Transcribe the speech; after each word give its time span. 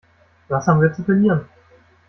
Was 0.49 0.65
haben 0.65 0.81
wir 0.81 0.91
zu 0.91 1.03
verlieren? 1.03 1.47